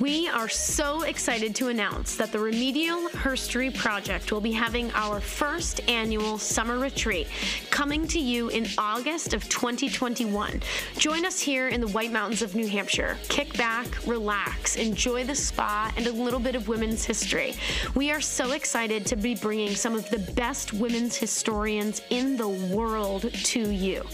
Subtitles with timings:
[0.00, 5.20] We are so excited to announce that the Remedial Herstory Project will be having our
[5.20, 7.28] first annual summer retreat
[7.68, 10.62] coming to you in August of 2021.
[10.96, 13.18] Join us here in the White Mountains of New Hampshire.
[13.28, 17.52] Kick back, relax, enjoy the spa, and a little bit of women's history.
[17.94, 22.48] We are so excited to be bringing some of the best women's historians in the
[22.48, 24.06] world to you.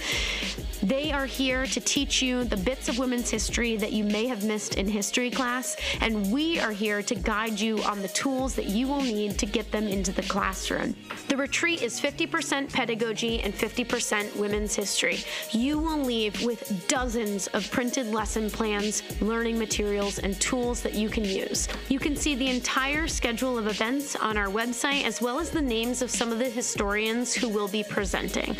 [0.83, 4.45] They are here to teach you the bits of women's history that you may have
[4.45, 8.67] missed in history class, and we are here to guide you on the tools that
[8.67, 10.95] you will need to get them into the classroom.
[11.29, 15.21] The retreat is 50% pedagogy and 50% women's history.
[15.51, 21.09] You will leave with dozens of printed lesson plans, learning materials, and tools that you
[21.09, 21.69] can use.
[21.89, 25.63] You can see the entire schedule of events on our website, as well as the
[25.63, 28.57] names of some of the historians who will be presenting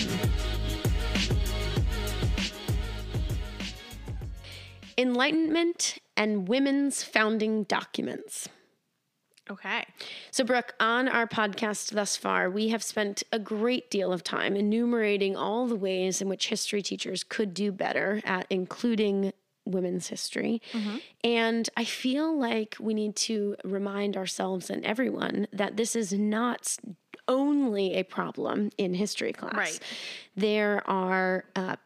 [4.99, 8.49] Enlightenment and women's founding documents.
[9.51, 9.87] Okay.
[10.31, 14.57] So, Brooke, on our podcast thus far, we have spent a great deal of time
[14.57, 19.33] enumerating all the ways in which history teachers could do better at including
[19.69, 20.61] women's history.
[21.23, 26.77] And I feel like we need to remind ourselves and everyone that this is not
[27.29, 29.55] only a problem in history class.
[29.55, 29.81] Right.
[30.37, 31.77] There are uh,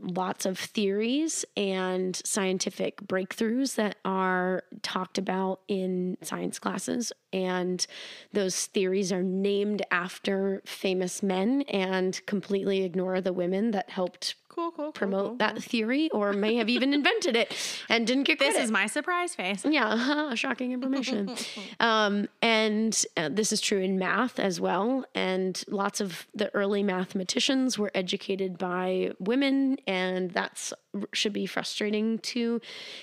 [0.00, 7.12] lots of theories and scientific breakthroughs that are talked about in science classes.
[7.32, 7.86] And
[8.32, 14.70] those theories are named after famous men and completely ignore the women that helped Cool,
[14.70, 14.92] cool, cool.
[14.92, 17.54] promote cool, that theory or may have even invented it
[17.88, 18.64] and didn't get This credit.
[18.64, 19.64] is my surprise face.
[19.64, 21.34] Yeah, shocking information.
[21.80, 25.04] um, and uh, this is true in math as well.
[25.14, 30.72] And lots of the early mathematicians were educated by women, and that's
[31.12, 32.60] should be frustrating to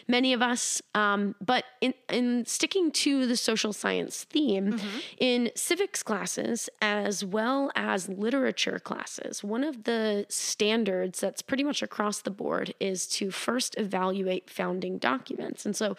[0.07, 0.81] many of us.
[0.95, 4.79] Um, but in, in sticking to the social science theme,
[5.17, 11.81] in civics classes as well as literature classes, one of the standards that's pretty much
[11.81, 15.65] across the board is to first evaluate founding documents.
[15.65, 15.95] And so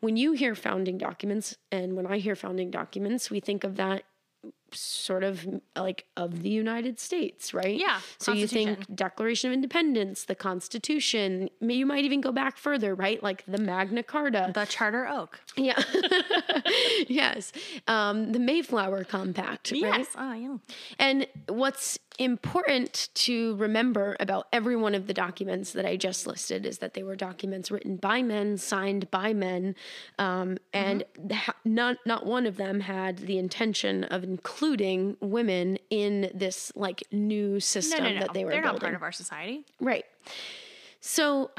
[0.00, 4.04] when you hear founding documents, and when I hear founding documents, we think of that
[4.72, 7.78] sort of like of the United States, right?
[7.78, 8.94] Yeah, So you think.
[8.94, 13.22] Declaration of Independence, the Constitution, you might even go back further, right?
[13.22, 14.50] Like the Magna Carta.
[14.54, 15.40] The Charter Oak.
[15.56, 15.82] yeah.
[17.08, 17.52] yes.
[17.86, 19.80] Um, the Mayflower Compact, right?
[19.80, 20.06] Yes.
[20.16, 20.56] Oh, yeah.
[20.98, 26.64] And what's important to remember about every one of the documents that I just listed
[26.64, 29.74] is that they were documents written by men, signed by men,
[30.18, 34.55] um, and ha- not not one of them had the intention of including
[35.20, 38.20] women in this like new system no, no.
[38.20, 38.62] that they were building.
[38.62, 39.64] They're not part of our society.
[39.80, 40.04] right.
[41.00, 41.50] So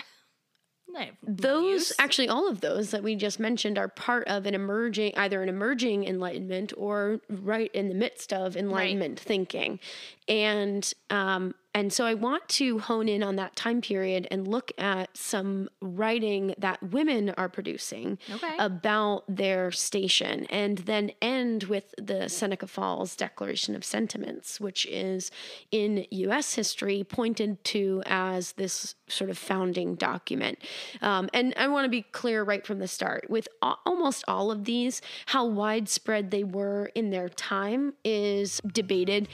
[0.90, 5.14] no those actually all of those that we just mentioned are part of an emerging
[5.18, 9.80] either an emerging enlightenment or right in the midst of enlightenment thinking
[10.28, 14.72] and um and so I want to hone in on that time period and look
[14.80, 18.56] at some writing that women are producing Okay.
[18.58, 25.30] about their station and then end with the Seneca Falls Declaration of Sentiments, which is
[25.72, 30.58] in US history pointed to as this sort of founding document.
[31.02, 34.50] Um, and I want to be clear right from the start with a- almost all
[34.52, 39.28] of these, how widespread they were in their time is debated,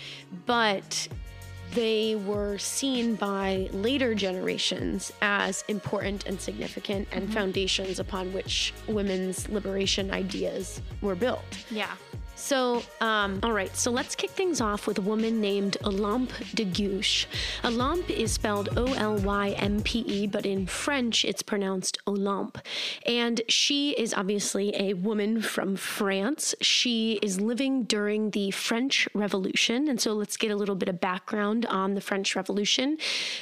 [0.45, 1.07] but
[1.73, 7.33] they were seen by later generations as important and significant and mm-hmm.
[7.33, 11.43] foundations upon which women's liberation ideas were built.
[11.69, 11.91] Yeah.
[12.35, 16.65] So, um, all right, so let's kick things off with a woman named Olympe de
[16.65, 17.27] Gouges.
[17.63, 22.59] Olympe is spelled O L Y M P E, but in French it's pronounced Olympe.
[23.05, 26.55] And she is obviously a woman from France.
[26.59, 29.87] She is living during the French Revolution.
[29.87, 32.97] And so let's get a little bit of background on the French Revolution.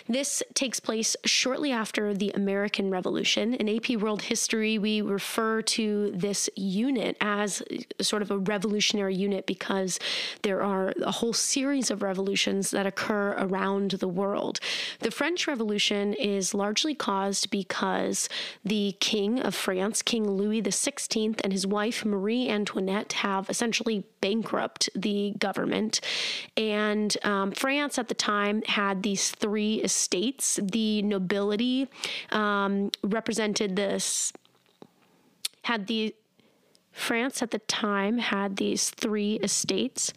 [0.09, 3.53] This takes place shortly after the American Revolution.
[3.53, 7.63] In AP World History, we refer to this unit as
[8.01, 9.99] sort of a revolution revolutionary unit because
[10.41, 14.59] there are a whole series of revolutions that occur around the world.
[14.99, 18.27] The French Revolution is largely caused because
[18.65, 24.89] the King of France, King Louis XVI, and his wife Marie Antoinette have essentially bankrupt
[24.95, 26.01] the government.
[26.57, 30.59] And um, France at the time had these three estates.
[30.61, 31.87] The nobility
[32.31, 34.33] um, represented this
[35.63, 36.13] had the
[36.91, 40.13] France at the time had these three estates.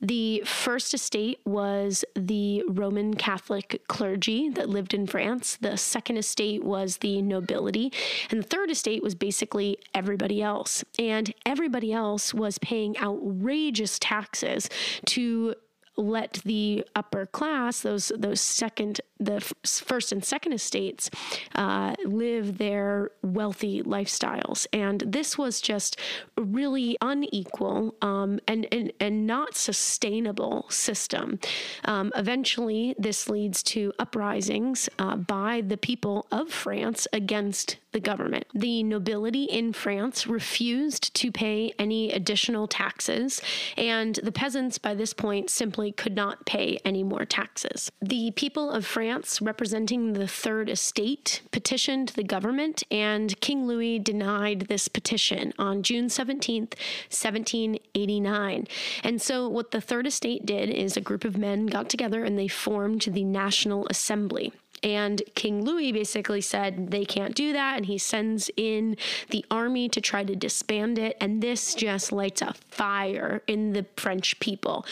[0.00, 5.56] The first estate was the Roman Catholic clergy that lived in France.
[5.60, 7.92] The second estate was the nobility.
[8.28, 10.82] And the third estate was basically everybody else.
[10.98, 14.68] And everybody else was paying outrageous taxes
[15.06, 15.54] to
[15.96, 21.10] let the upper class, those those second, the first and second estates,
[21.54, 25.98] uh, live their wealthy lifestyles, and this was just
[26.36, 31.38] a really unequal um, and, and and not sustainable system.
[31.84, 38.46] Um, eventually, this leads to uprisings uh, by the people of France against the government.
[38.54, 43.40] The nobility in France refused to pay any additional taxes,
[43.76, 47.90] and the peasants by this point simply could not pay any more taxes.
[48.00, 54.62] The people of France, representing the Third Estate, petitioned the government, and King Louis denied
[54.62, 56.74] this petition on June 17th,
[57.10, 58.66] 1789.
[59.04, 62.38] And so, what the Third Estate did is a group of men got together and
[62.38, 64.52] they formed the National Assembly.
[64.82, 67.76] And King Louis basically said they can't do that.
[67.76, 68.96] And he sends in
[69.30, 71.16] the army to try to disband it.
[71.20, 74.84] And this just lights a fire in the French people.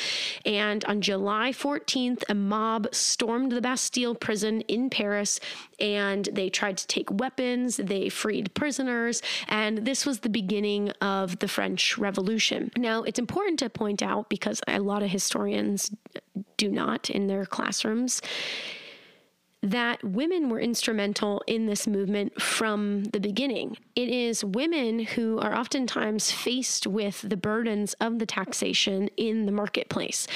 [0.44, 5.40] And on July 14th, a mob stormed the Bastille prison in Paris
[5.78, 7.78] and they tried to take weapons.
[7.78, 9.22] They freed prisoners.
[9.48, 12.70] And this was the beginning of the French Revolution.
[12.76, 15.90] Now, it's important to point out because a lot of historians
[16.56, 18.20] do not in their classrooms
[19.62, 23.76] that women were instrumental in this movement from the beginning.
[23.94, 29.52] It is women who are oftentimes faced with the burdens of the taxation in the
[29.52, 30.26] marketplace.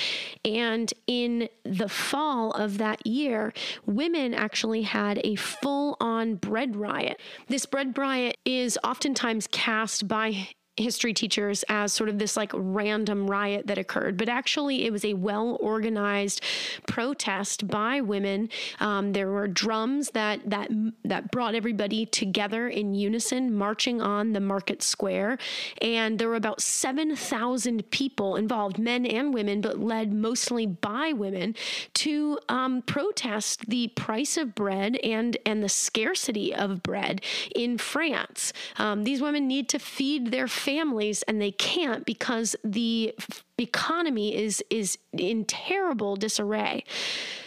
[0.45, 3.55] And in the fall of that year,
[3.87, 7.21] women actually had a full on bread riot.
[7.49, 13.31] This bread riot is oftentimes cast by history teachers as sort of this like random
[13.31, 16.43] riot that occurred, but actually it was a well organized
[16.89, 18.49] protest by women.
[18.81, 20.71] Um, there were drums that that
[21.05, 25.39] that brought everybody together in unison, marching on the market square,
[25.81, 31.13] and there were about seven thousand people involved, men and women, but led mostly by
[31.13, 31.55] women,
[31.95, 37.23] to um, protest the price of bread and and the scarcity of bread
[37.55, 38.53] in France.
[38.77, 43.15] Um, these women need to feed their families and they can't because the
[43.59, 46.85] economy is is in terrible disarray.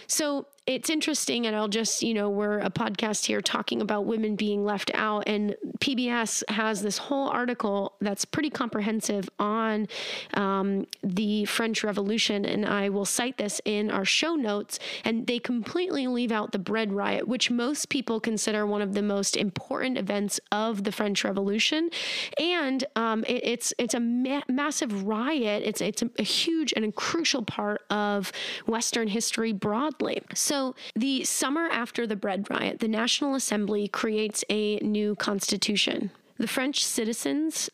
[0.05, 4.35] So it's interesting, and I'll just, you know, we're a podcast here talking about women
[4.35, 9.87] being left out, and PBS has this whole article that's pretty comprehensive on
[10.33, 14.77] um, the French Revolution, and I will cite this in our show notes.
[15.05, 19.01] And they completely leave out the bread riot, which most people consider one of the
[19.01, 21.89] most important events of the French Revolution,
[22.37, 25.63] and um, it, it's it's a ma- massive riot.
[25.65, 28.33] It's it's a, a huge and a crucial part of
[28.65, 30.21] Western history broadly.
[30.33, 36.09] So so, the summer after the bread riot, the National Assembly creates a new constitution.
[36.39, 37.69] The French citizens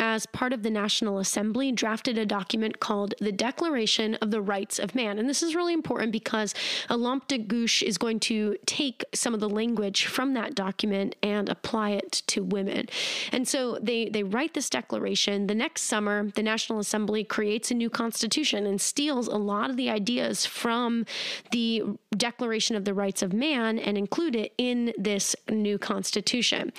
[0.00, 4.78] as part of the National Assembly, drafted a document called the Declaration of the Rights
[4.78, 5.18] of Man.
[5.18, 6.54] And this is really important because
[6.88, 11.50] Olympe de Gouges is going to take some of the language from that document and
[11.50, 12.88] apply it to women.
[13.30, 15.46] And so they, they write this declaration.
[15.46, 19.76] The next summer, the National Assembly creates a new constitution and steals a lot of
[19.76, 21.04] the ideas from
[21.50, 21.82] the
[22.16, 26.72] Declaration of the Rights of Man and include it in this new constitution.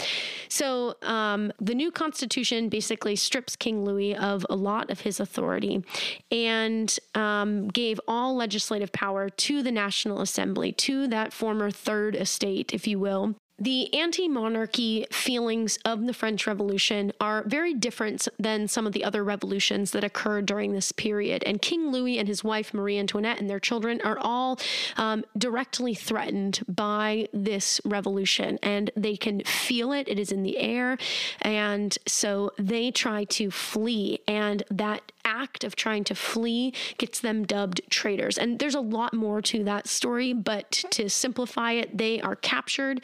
[0.49, 5.83] So um, the new constitution basically strips King Louis of a lot of his authority
[6.31, 12.73] and um, gave all legislative power to the National Assembly, to that former third estate,
[12.73, 13.35] if you will.
[13.61, 19.03] The anti monarchy feelings of the French Revolution are very different than some of the
[19.03, 21.43] other revolutions that occurred during this period.
[21.45, 24.59] And King Louis and his wife Marie Antoinette and their children are all
[24.97, 28.57] um, directly threatened by this revolution.
[28.63, 30.97] And they can feel it, it is in the air.
[31.43, 34.21] And so they try to flee.
[34.27, 38.37] And that act of trying to flee gets them dubbed traitors.
[38.37, 43.01] And there's a lot more to that story, but to simplify it, they are captured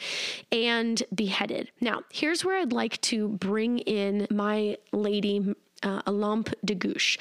[0.50, 1.70] and beheaded.
[1.80, 7.18] Now, here's where I'd like to bring in my lady uh, Olympe de Gouges.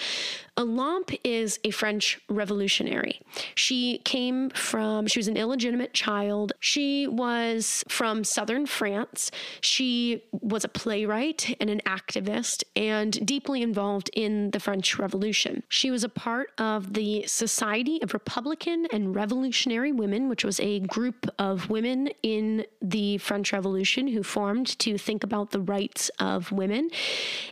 [0.57, 3.21] Olympe is a French revolutionary.
[3.53, 6.53] She came from, she was an illegitimate child.
[6.59, 9.29] She was from southern France.
[9.61, 15.61] She was a playwright and an activist and deeply involved in the French Revolution.
[15.69, 20.79] She was a part of the Society of Republican and Revolutionary Women, which was a
[20.79, 26.51] group of women in the French Revolution who formed to think about the rights of
[26.51, 26.89] women.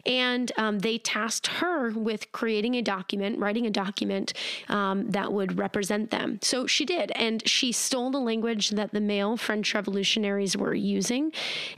[0.07, 4.33] And um, they tasked her with creating a document, writing a document
[4.69, 6.39] um, that would represent them.
[6.41, 11.31] So she did, and she stole the language that the male French revolutionaries were using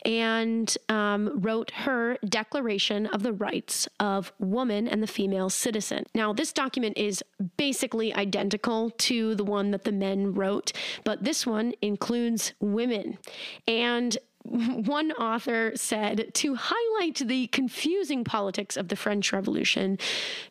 [0.05, 6.05] and um, wrote her Declaration of the Rights of Woman and the Female Citizen.
[6.13, 7.23] Now, this document is
[7.57, 10.71] basically identical to the one that the men wrote,
[11.03, 13.17] but this one includes women.
[13.67, 14.17] And
[14.85, 19.97] one author said to highlight the confusing politics of the French Revolution,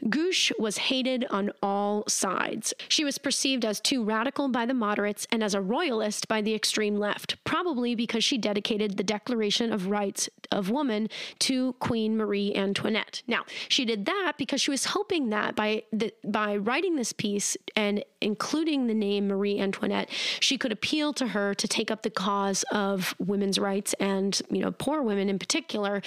[0.09, 2.75] Gouges was hated on all sides.
[2.89, 6.55] She was perceived as too radical by the moderates and as a royalist by the
[6.55, 11.09] extreme left, probably because she dedicated the Declaration of Rights of Woman
[11.41, 13.23] to Queen Marie Antoinette.
[13.27, 17.57] Now, she did that because she was hoping that by the, by writing this piece
[17.75, 20.11] and including the name Marie Antoinette,
[20.41, 24.41] she could appeal to her to take up the cause of women's rights rights and
[24.51, 26.03] you know poor women in particular,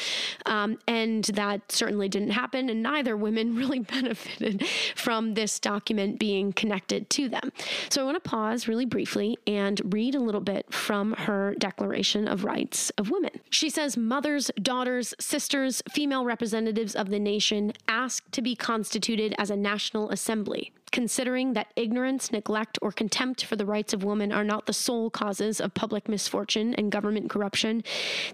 [0.46, 2.70] um, and that certainly didn't happen.
[2.70, 7.52] And neither women really benefited from this document being connected to them.
[7.90, 12.28] So I want to pause really briefly and read a little bit from her Declaration
[12.28, 13.40] of Rights of Women.
[13.50, 19.50] She says, "Mothers, daughters, sisters, female representatives of the nation ask to be constituted as
[19.50, 24.44] a national assembly." Considering that ignorance, neglect, or contempt for the rights of women are
[24.44, 27.84] not the sole causes of public misfortune and government corruption,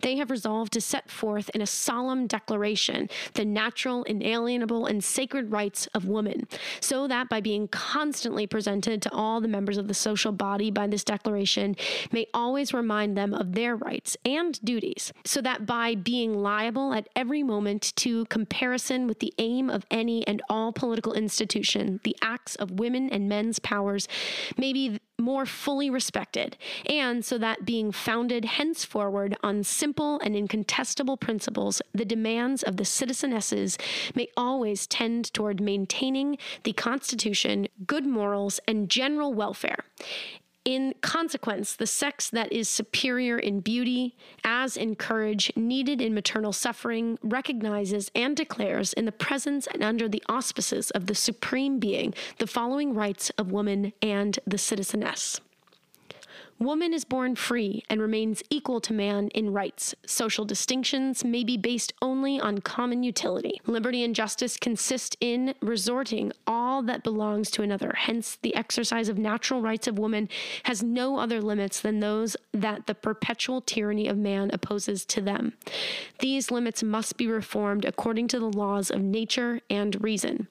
[0.02, 5.52] they have resolved to set forth in a solemn declaration the natural, inalienable, and sacred
[5.52, 6.48] rights of woman,
[6.80, 10.88] so that by being constantly presented to all the members of the social body by
[10.88, 11.76] this declaration,
[12.12, 17.10] may always remind them of their rights and duties, so that by being liable at
[17.16, 22.45] every moment to comparison with the aim of any and all political institution, the act
[22.58, 24.08] of women and men's powers
[24.58, 31.18] may be more fully respected, and so that being founded henceforward on simple and incontestable
[31.18, 33.80] principles, the demands of the citizenesses
[34.14, 39.86] may always tend toward maintaining the Constitution, good morals, and general welfare.
[40.66, 46.52] In consequence, the sex that is superior in beauty, as in courage, needed in maternal
[46.52, 52.16] suffering, recognizes and declares in the presence and under the auspices of the Supreme Being
[52.40, 55.40] the following rights of woman and the citizeness.
[56.58, 59.94] Woman is born free and remains equal to man in rights.
[60.06, 63.60] Social distinctions may be based only on common utility.
[63.68, 67.94] Liberty and justice consist in resorting all that belongs to another.
[67.98, 70.30] Hence, the exercise of natural rights of woman
[70.64, 75.54] has no other limits than those that the perpetual tyranny of man opposes to them.
[76.20, 80.48] These limits must be reformed according to the laws of nature and reason.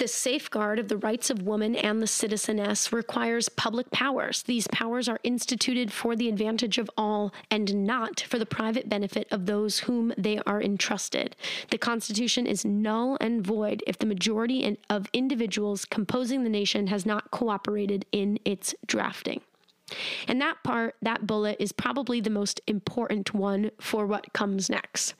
[0.00, 4.42] The safeguard of the rights of woman and the citizeness requires public powers.
[4.42, 9.28] These powers are instituted for the advantage of all and not for the private benefit
[9.30, 11.36] of those whom they are entrusted.
[11.68, 17.04] The Constitution is null and void if the majority of individuals composing the nation has
[17.04, 19.42] not cooperated in its drafting.
[20.26, 25.12] And that part, that bullet, is probably the most important one for what comes next.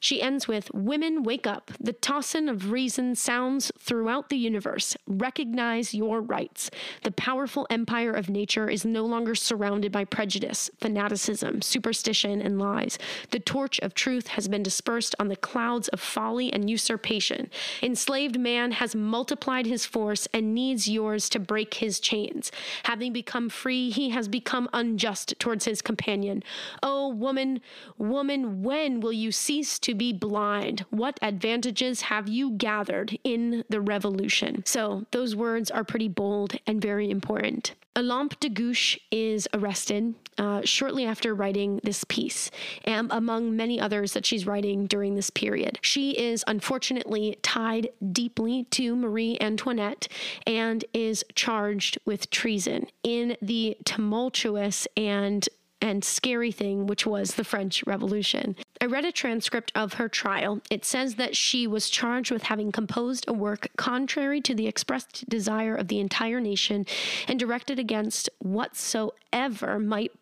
[0.00, 1.72] She ends with Women, wake up.
[1.80, 4.96] The tocsin of reason sounds throughout the universe.
[5.06, 6.70] Recognize your rights.
[7.02, 12.96] The powerful empire of nature is no longer surrounded by prejudice, fanaticism, superstition, and lies.
[13.30, 17.50] The torch of truth has been dispersed on the clouds of folly and usurpation.
[17.82, 22.52] Enslaved man has multiplied his force and needs yours to break his chains.
[22.84, 26.44] Having become free, he has become unjust towards his companion.
[26.84, 27.60] Oh, woman,
[27.96, 29.87] woman, when will you cease to?
[29.88, 30.84] To be blind.
[30.90, 34.62] What advantages have you gathered in the revolution?
[34.66, 37.72] So, those words are pretty bold and very important.
[37.96, 42.50] Olympe de Gouges is arrested uh, shortly after writing this piece,
[42.84, 45.78] and among many others that she's writing during this period.
[45.82, 50.06] She is unfortunately tied deeply to Marie Antoinette
[50.46, 55.48] and is charged with treason in the tumultuous and
[55.80, 58.56] and scary thing, which was the French Revolution.
[58.80, 60.60] I read a transcript of her trial.
[60.70, 65.28] It says that she was charged with having composed a work contrary to the expressed
[65.28, 66.86] desire of the entire nation
[67.26, 70.12] and directed against whatsoever might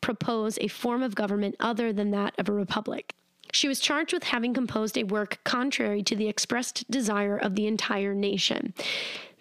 [0.00, 3.14] propose a form of government other than that of a republic.
[3.52, 7.66] She was charged with having composed a work contrary to the expressed desire of the
[7.66, 8.74] entire nation.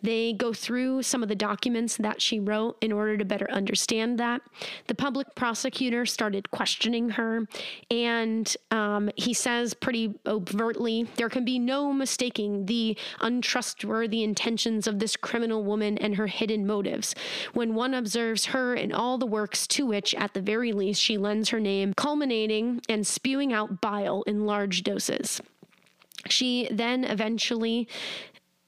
[0.05, 4.19] They go through some of the documents that she wrote in order to better understand
[4.19, 4.39] that.
[4.85, 7.47] The public prosecutor started questioning her,
[7.89, 14.99] and um, he says pretty overtly there can be no mistaking the untrustworthy intentions of
[14.99, 17.15] this criminal woman and her hidden motives.
[17.53, 21.17] When one observes her and all the works to which, at the very least, she
[21.17, 25.41] lends her name, culminating and spewing out bile in large doses.
[26.27, 27.87] She then eventually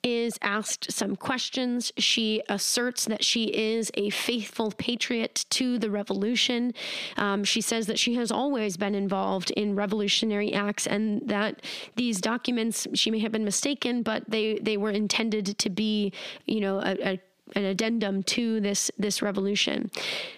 [0.07, 1.91] is asked some questions.
[1.97, 6.73] She asserts that she is a faithful patriot to the revolution.
[7.17, 11.61] Um, she says that she has always been involved in revolutionary acts and that
[11.95, 16.13] these documents, she may have been mistaken, but they, they were intended to be,
[16.45, 17.19] you know, a, a
[17.55, 19.89] an addendum to this this revolution.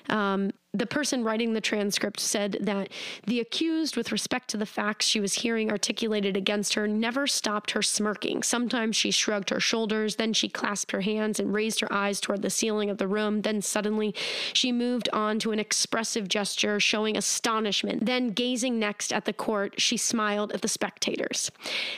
[0.09, 2.89] Um, the person writing the transcript said that
[3.25, 7.71] the accused, with respect to the facts she was hearing articulated against her, never stopped
[7.71, 8.43] her smirking.
[8.43, 12.43] Sometimes she shrugged her shoulders, then she clasped her hands and raised her eyes toward
[12.43, 13.41] the ceiling of the room.
[13.41, 14.13] Then suddenly
[14.53, 18.05] she moved on to an expressive gesture showing astonishment.
[18.05, 21.49] Then, gazing next at the court, she smiled at the spectators.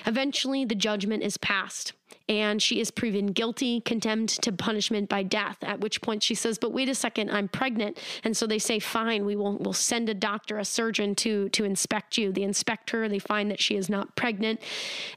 [0.05, 1.93] Eventually, the judgment is passed
[2.29, 5.57] and she is proven guilty, condemned to punishment by death.
[5.61, 8.79] At which point she says, "But wait a second, I'm pregnant." And so they say,
[8.79, 13.07] "Fine, we will we'll send a doctor, a surgeon to to inspect you." The inspector,
[13.09, 14.61] they find that she is not pregnant,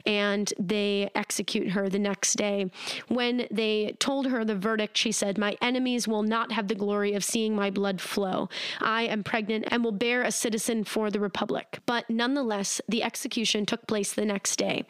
[0.05, 2.69] and they execute her the next day.
[3.07, 7.13] When they told her the verdict, she said, "My enemies will not have the glory
[7.13, 8.49] of seeing my blood flow.
[8.81, 13.65] I am pregnant and will bear a citizen for the republic." But nonetheless, the execution
[13.65, 14.83] took place the next day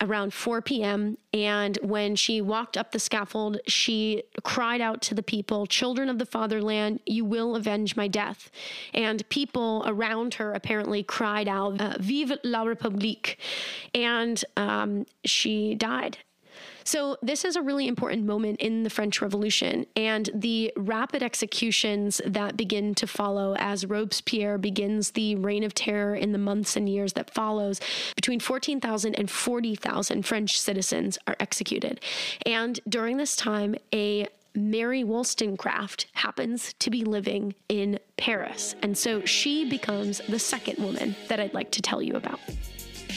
[0.00, 1.18] around 4 p.m.
[1.32, 6.18] And when she walked up the scaffold, she cried out to the people, Children of
[6.18, 8.50] the fatherland, you will avenge my death.
[8.92, 13.36] And people around her apparently cried out, uh, Vive la République.
[13.94, 16.18] And um, she died.
[16.84, 22.20] So, this is a really important moment in the French Revolution, and the rapid executions
[22.26, 26.88] that begin to follow as Robespierre begins the reign of terror in the months and
[26.88, 27.80] years that follows.
[28.16, 32.00] Between 14,000 and 40,000 French citizens are executed.
[32.44, 38.76] And during this time, a Mary Wollstonecraft happens to be living in Paris.
[38.82, 42.38] And so she becomes the second woman that I'd like to tell you about.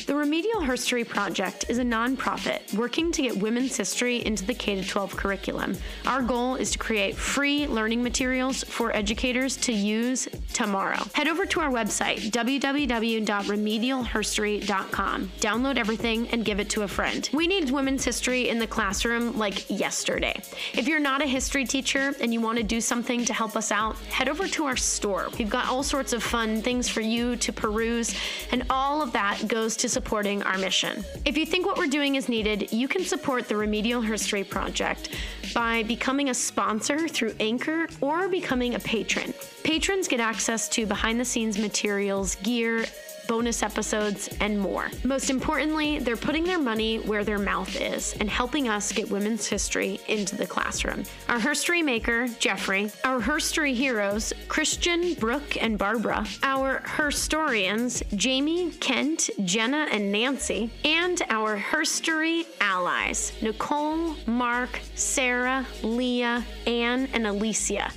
[0.07, 4.81] The Remedial Herstory Project is a nonprofit working to get women's history into the K
[4.81, 5.75] 12 curriculum.
[6.05, 11.03] Our goal is to create free learning materials for educators to use tomorrow.
[11.11, 15.31] Head over to our website, www.remedialherstory.com.
[15.41, 17.29] Download everything and give it to a friend.
[17.33, 20.41] We need women's history in the classroom like yesterday.
[20.73, 23.73] If you're not a history teacher and you want to do something to help us
[23.73, 25.27] out, head over to our store.
[25.37, 28.15] We've got all sorts of fun things for you to peruse,
[28.53, 31.03] and all of that goes to supporting our mission.
[31.25, 35.09] If you think what we're doing is needed, you can support the Remedial Herstory Project
[35.55, 39.33] by becoming a sponsor through Anchor or becoming a patron.
[39.63, 42.85] Patrons get access to behind the scenes materials, gear,
[43.27, 44.89] bonus episodes, and more.
[45.03, 49.45] Most importantly, they're putting their money where their mouth is and helping us get women's
[49.45, 51.03] history into the classroom.
[51.29, 59.29] Our herstory maker, Jeffrey, our herstory heroes, Christian, Brooke, and Barbara, our historians, Jamie, Kent,
[59.43, 67.91] Jenna, and Nancy, and our herstory allies, Nicole, Mark, Sarah, Leah, Anne, and Alicia.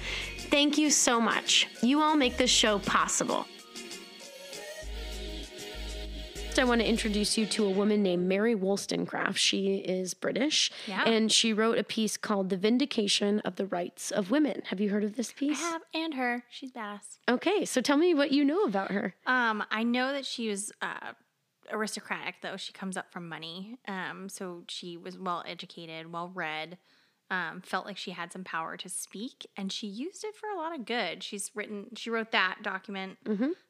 [0.50, 1.68] Thank you so much.
[1.80, 3.46] You all make this show possible.
[6.58, 9.38] I want to introduce you to a woman named Mary Wollstonecraft.
[9.38, 11.04] She is British, Yeah.
[11.04, 14.90] and she wrote a piece called "The Vindication of the Rights of Women." Have you
[14.90, 15.62] heard of this piece?
[15.62, 16.44] I have and her.
[16.50, 17.18] She's badass.
[17.28, 19.14] Okay, so tell me what you know about her.
[19.26, 21.12] Um, I know that she was uh,
[21.72, 22.56] aristocratic, though.
[22.56, 23.78] She comes up from money.
[23.88, 26.78] Um, so she was well educated, well read.
[27.30, 30.56] Um, felt like she had some power to speak, and she used it for a
[30.56, 31.22] lot of good.
[31.22, 33.18] She's written, she wrote that document.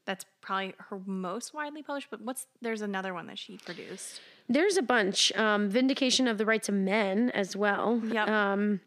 [0.07, 2.09] That's probably her most widely published.
[2.11, 4.21] But what's there's another one that she produced.
[4.49, 5.31] There's a bunch.
[5.37, 8.01] Um, Vindication of the Rights of Men as well.
[8.05, 8.29] Yep.
[8.29, 8.81] Um,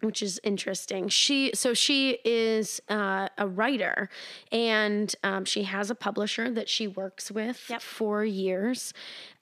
[0.00, 1.08] which is interesting.
[1.08, 4.10] She so she is uh, a writer,
[4.52, 7.80] and um, she has a publisher that she works with Yep.
[7.80, 8.92] for years,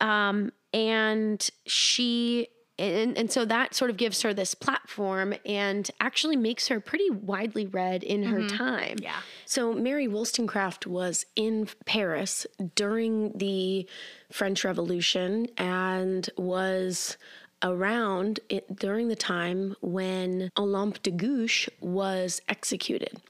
[0.00, 2.48] um, and she.
[2.82, 7.10] And, and so that sort of gives her this platform and actually makes her pretty
[7.10, 8.56] widely read in her mm-hmm.
[8.56, 8.96] time.
[9.00, 9.20] Yeah.
[9.46, 13.88] So Mary Wollstonecraft was in Paris during the
[14.32, 17.16] French Revolution and was
[17.62, 18.40] around
[18.74, 23.20] during the time when Olympe de Gouges was executed.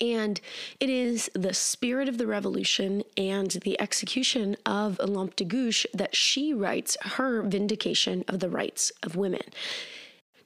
[0.00, 0.40] And
[0.80, 6.14] it is the spirit of the revolution and the execution of Olympe de Gouges that
[6.14, 9.42] she writes her vindication of the rights of women.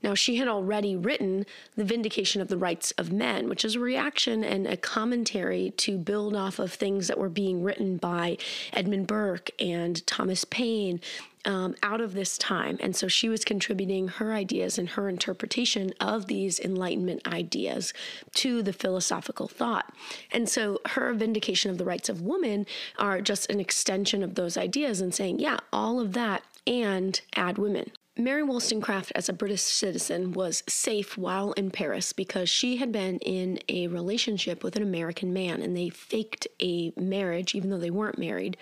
[0.02, 3.80] Now, she had already written The Vindication of the Rights of Men, which is a
[3.80, 8.36] reaction and a commentary to build off of things that were being written by
[8.72, 11.00] Edmund Burke and Thomas Paine
[11.44, 12.78] um, out of this time.
[12.80, 17.92] And so she was contributing her ideas and her interpretation of these Enlightenment ideas
[18.34, 19.92] to the philosophical thought.
[20.30, 22.66] And so her Vindication of the Rights of Women
[22.98, 27.58] are just an extension of those ideas and saying, yeah, all of that and add
[27.58, 27.90] women.
[28.16, 33.18] Mary Wollstonecraft, as a British citizen, was safe while in Paris because she had been
[33.20, 37.90] in a relationship with an American man and they faked a marriage, even though they
[37.90, 38.58] weren't married,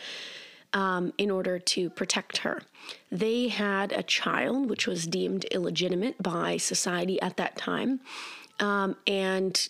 [0.72, 2.62] um, in order to protect her.
[3.10, 7.98] They had a child, which was deemed illegitimate by society at that time,
[8.60, 9.68] um, and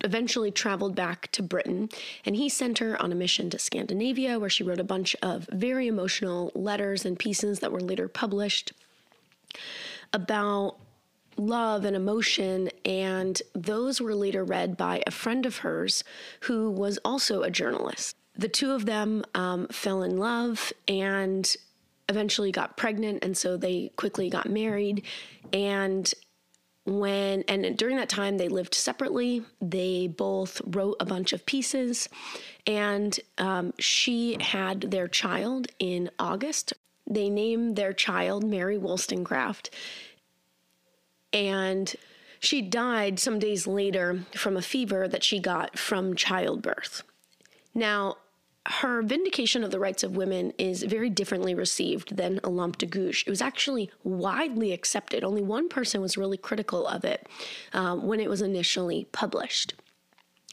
[0.00, 1.88] eventually traveled back to Britain.
[2.26, 5.48] And he sent her on a mission to Scandinavia, where she wrote a bunch of
[5.52, 8.72] very emotional letters and pieces that were later published
[10.12, 10.78] about
[11.36, 16.04] love and emotion, and those were later read by a friend of hers
[16.42, 18.16] who was also a journalist.
[18.36, 21.54] The two of them um, fell in love and
[22.08, 25.04] eventually got pregnant, and so they quickly got married.
[25.52, 26.12] And
[26.84, 32.08] when and during that time they lived separately they both wrote a bunch of pieces
[32.66, 36.74] and um, she had their child in august
[37.06, 39.70] they named their child mary wollstonecraft
[41.32, 41.94] and
[42.38, 47.02] she died some days later from a fever that she got from childbirth
[47.74, 48.16] now
[48.66, 53.24] her vindication of the rights of women is very differently received than Olympe de Gouges.
[53.26, 55.22] It was actually widely accepted.
[55.22, 57.28] Only one person was really critical of it
[57.74, 59.74] um, when it was initially published.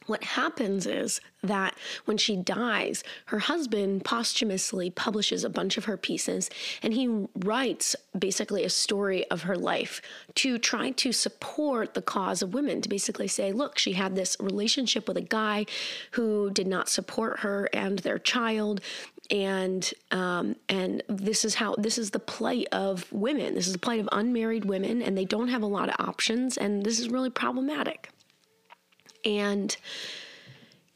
[0.08, 5.98] What happens is that when she dies, her husband posthumously publishes a bunch of her
[5.98, 6.50] pieces
[6.82, 10.02] and he writes basically a story of her life
[10.36, 14.36] to try to support the cause of women, to basically say, look, she had this
[14.40, 15.66] relationship with a guy
[16.12, 18.82] who did not support her and their child.
[19.30, 23.56] And um, and this is how this is the plight of women.
[23.56, 26.58] This is the plight of unmarried women, and they don't have a lot of options,
[26.58, 28.10] and this is really problematic.
[29.26, 29.76] And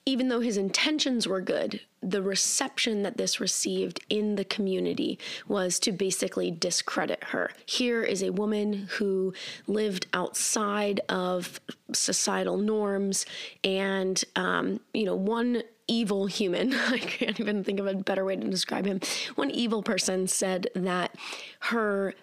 [0.05, 5.79] even though his intentions were good, the reception that this received in the community was
[5.79, 7.49] to basically discredit her.
[7.65, 9.33] Here is a woman who
[9.65, 11.59] lived outside of
[11.91, 13.25] societal norms,
[13.63, 18.35] and, um, you know, one evil human, I can't even think of a better way
[18.35, 18.99] to describe him.
[19.35, 21.15] One evil person said that
[21.61, 22.13] her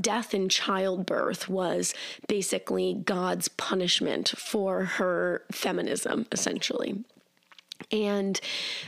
[0.00, 1.94] death in childbirth was
[2.28, 7.04] basically God's punishment for her feminism, essentially.
[7.90, 8.40] And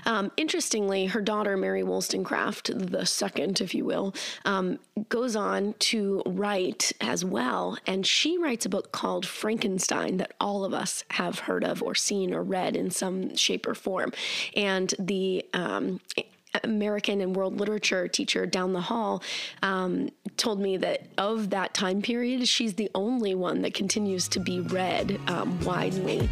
[0.04, 6.22] um, interestingly, her daughter, Mary Wollstonecraft, the second, if you will, um, goes on to
[6.24, 7.78] write as well.
[7.86, 11.94] And she writes a book called Frankenstein that all of us have heard of or
[11.94, 14.12] seen or read in some shape or form.
[14.54, 16.00] And the um,
[16.64, 19.22] American and world literature teacher down the hall
[19.62, 24.40] um, told me that of that time period, she's the only one that continues to
[24.40, 26.28] be read um, widely.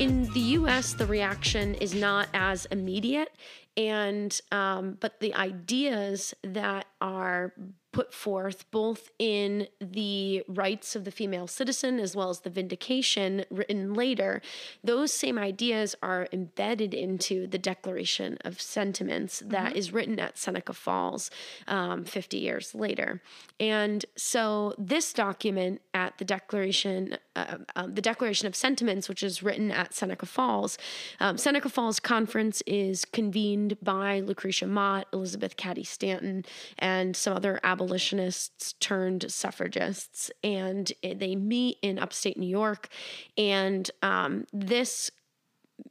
[0.00, 3.32] In the US, the reaction is not as immediate,
[3.76, 7.52] and um, but the ideas that are
[8.00, 13.44] put forth both in the rights of the female citizen as well as the vindication
[13.50, 14.40] written later,
[14.82, 20.72] those same ideas are embedded into the Declaration of Sentiments that is written at Seneca
[20.72, 21.30] Falls
[21.68, 23.20] um, 50 years later.
[23.58, 29.42] And so this document at the Declaration, uh, um, the Declaration of Sentiments, which is
[29.42, 30.78] written at Seneca Falls,
[31.20, 36.46] um, Seneca Falls Conference is convened by Lucretia Mott, Elizabeth Cady Stanton,
[36.78, 37.60] and some other
[37.90, 42.88] abolitionists turned suffragists, and they meet in upstate New York,
[43.36, 45.10] and um, this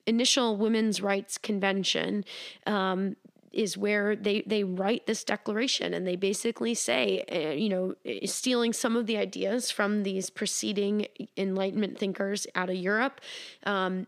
[0.06, 2.24] initial women's rights convention
[2.66, 3.16] um,
[3.52, 8.72] is where they they write this declaration and they basically say uh, you know stealing
[8.72, 13.20] some of the ideas from these preceding enlightenment thinkers out of europe
[13.66, 14.06] um,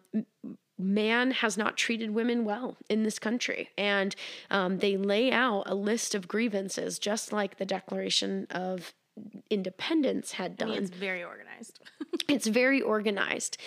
[0.82, 3.70] man has not treated women well in this country.
[3.78, 4.16] And
[4.50, 8.94] um, they lay out a list of grievances, just like the Declaration of
[9.50, 10.70] Independence had done.
[10.70, 11.80] I mean, it's very organized.
[12.28, 13.58] it's very organized.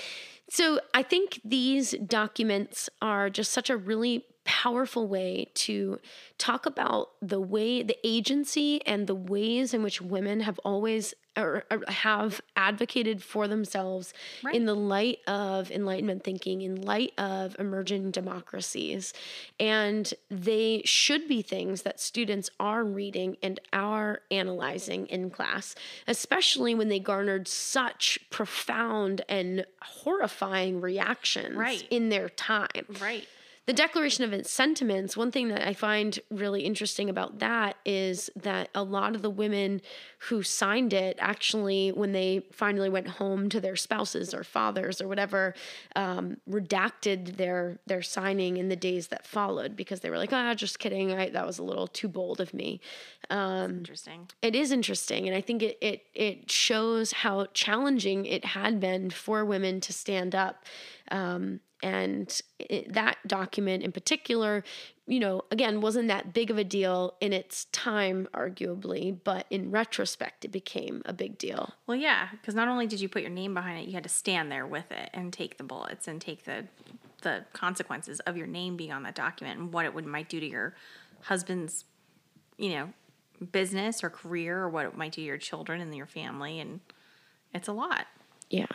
[0.50, 5.98] So I think these documents are just such a really powerful way to
[6.38, 11.64] talk about the way the agency and the ways in which women have always or,
[11.70, 14.54] or have advocated for themselves Right.
[14.54, 19.12] in the light of enlightenment thinking in light of emerging democracies
[19.58, 25.74] and they should be things that students are reading and are analyzing in class
[26.06, 31.84] especially when they garnered such profound and horrifying reactions Right.
[31.90, 32.68] in their time
[33.00, 33.26] right.
[33.66, 38.28] The Declaration of its sentiments, one thing that I find really interesting about that is
[38.36, 39.80] that a lot of the women
[40.28, 45.08] who signed it actually, when they finally went home to their spouses or fathers or
[45.08, 45.54] whatever,
[45.96, 50.52] um, redacted their their signing in the days that followed because they were like, ah,
[50.54, 52.80] just kidding, I, that was a little too bold of me.
[53.30, 54.28] Um, Interesting.
[54.42, 59.08] it is interesting and i think it, it it shows how challenging it had been
[59.08, 60.66] for women to stand up
[61.10, 64.64] um, and it, that document in particular
[65.06, 69.70] you know again wasn't that big of a deal in its time arguably but in
[69.70, 73.30] retrospect it became a big deal Well, yeah, because not only did you put your
[73.30, 76.20] name behind it, you had to stand there with it and take the bullets and
[76.20, 76.64] take the
[77.22, 80.40] the consequences of your name being on that document and what it would might do
[80.40, 80.74] to your
[81.22, 81.86] husband's,
[82.58, 82.92] you know,
[83.50, 86.80] business or career or what it might do to your children and your family and
[87.52, 88.06] it's a lot.
[88.50, 88.66] Yeah.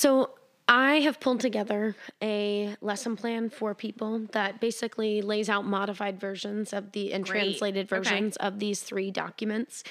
[0.00, 0.30] So
[0.66, 6.72] I have pulled together a lesson plan for people that basically lays out modified versions
[6.72, 7.32] of the and Great.
[7.42, 7.98] translated Okay.
[7.98, 9.84] versions of these three documents,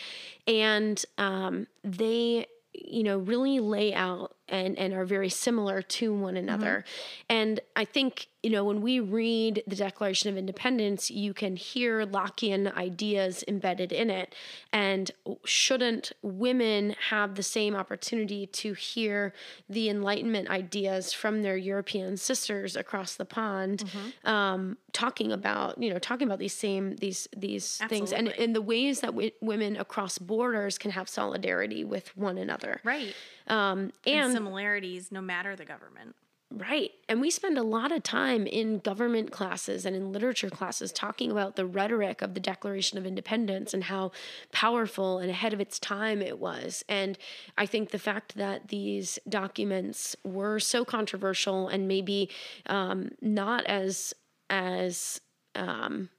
[0.48, 6.38] and um, they you know really lay out and and are very similar to one
[6.38, 6.84] another.
[7.30, 12.06] And i think you know when we read the declaration of independence you can hear
[12.06, 14.34] lockean ideas embedded in it.
[14.72, 15.12] And
[15.46, 19.34] shouldn't women have the same opportunity to hear
[19.70, 23.84] the enlightenment ideas from their european sisters across the pond
[24.26, 28.12] um, talking about you know talking about these same these these things.
[28.12, 28.44] And Absolutely.
[28.44, 32.82] in the ways that w- women across borders can have solidarity with one another.
[32.84, 33.14] Right.
[33.48, 36.16] um, And, and similarities no matter the government.
[36.52, 36.90] Right.
[37.08, 41.32] And we spend a lot of time in government classes and in literature classes talking
[41.32, 44.12] about the rhetoric of the Declaration of Independence and how
[44.52, 46.84] powerful and ahead of its time it was.
[46.90, 47.20] And
[47.56, 52.32] I think the fact that these documents were so controversial and maybe
[52.66, 54.16] um, not as
[54.50, 55.22] as
[55.54, 56.10] um,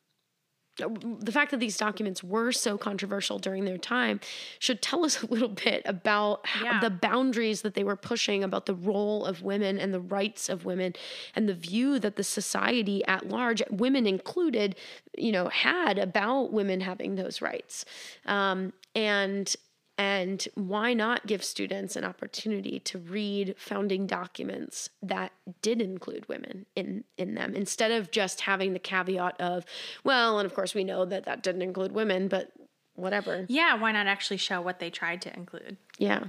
[1.21, 4.21] the fact that these documents were so controversial during their time
[4.59, 6.81] should tell us a little bit about Yeah.
[6.81, 10.65] the boundaries that they were pushing about the role of women and the rights of
[10.65, 10.95] women
[11.35, 14.77] and the view that the society at large, women included,
[15.17, 17.85] you know, had about women having those rights.
[18.27, 19.55] Um, and
[20.01, 26.65] and why not give students an opportunity to read founding documents that did include women
[26.75, 29.67] in, in them instead of just having the caveat of,
[30.03, 32.51] well, and of course we know that that didn't include women, but
[32.95, 33.45] whatever.
[33.51, 35.77] Yeah, why not actually show what they tried to include?
[35.99, 36.25] Yeah.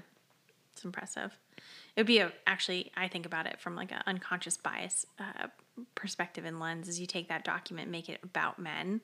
[0.74, 1.32] It's impressive.
[1.96, 5.48] It would be a actually, I think about it from like an unconscious bias uh,
[5.96, 6.90] perspective and lens.
[6.90, 9.00] Is you take that document, make it about men,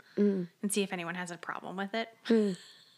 [0.62, 2.10] and see if anyone has a problem with it.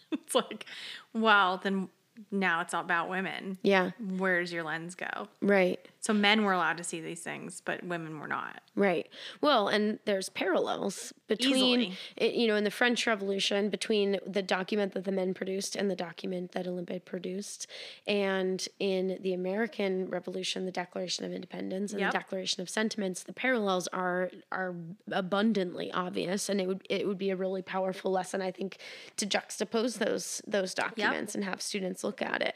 [0.12, 0.66] it's like,
[1.14, 1.90] well, then
[2.32, 3.58] now it's all about women.
[3.64, 3.92] Yeah.
[4.18, 5.28] Where does your lens go?
[5.42, 5.80] Right.
[6.02, 8.62] So men were allowed to see these things, but women were not.
[8.74, 9.10] Right.
[9.42, 12.40] Well, and there's parallels between, Easily.
[12.40, 15.98] you know, in the French Revolution, between the document that the men produced and the
[15.98, 17.68] document that Olympe produced,
[18.08, 22.12] and in the American Revolution, the Declaration of Independence and Yep.
[22.14, 24.76] the Declaration of Sentiments, the parallels are are
[25.12, 28.78] abundantly obvious, and it would it would be a really powerful lesson, I think,
[29.18, 32.56] to juxtapose those those documents and have students look at it.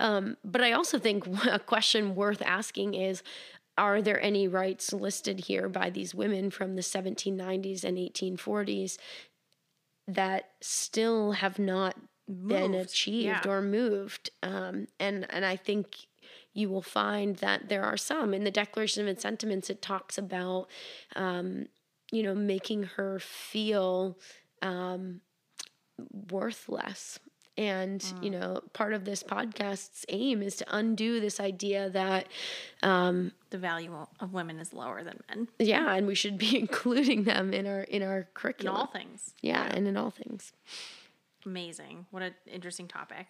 [0.00, 3.22] Um, but I also think a question worth asking is
[3.76, 8.98] are there any rights listed here by these women from the 1790s and 1840s
[10.08, 13.50] that still have not been achieved yeah.
[13.50, 16.08] or moved um, and and I think
[16.58, 19.70] you will find that there are some in the Declaration of Sentiments.
[19.70, 20.66] It talks about
[21.14, 21.66] um,
[22.10, 24.18] you know making her feel
[24.60, 25.20] um,
[26.30, 27.20] worthless.
[27.58, 32.28] And, you know, part of this podcast's aim is to undo this idea that,
[32.84, 37.24] um, The value of women is lower than men yeah, and we should be including
[37.24, 38.76] them in our in our curriculum.
[38.76, 38.76] in curriculum.
[38.76, 39.34] all things.
[39.42, 40.52] yeah, and in all things.
[41.44, 42.06] Amazing.
[42.12, 43.26] What an interesting topic.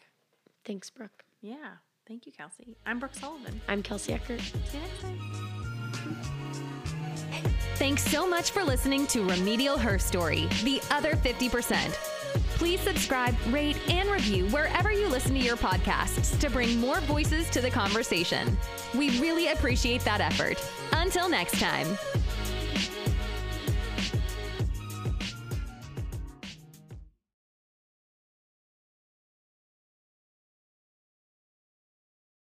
[0.64, 1.24] Thanks, Brooke.
[1.40, 1.76] Yeah.
[2.06, 2.74] Thank you, Kelsie.
[2.84, 3.60] I'm Brooke Sullivan.
[3.68, 4.40] I'm Kelsie Eckert.
[4.40, 5.18] See you next time.
[7.76, 12.17] Thanks so much for listening to Remedial Herstory, the other 50%.
[12.58, 17.48] Please subscribe, rate, and review wherever you listen to your podcasts to bring more voices
[17.50, 18.58] to the conversation.
[18.96, 20.58] We really appreciate that effort.
[20.92, 21.86] Until next time.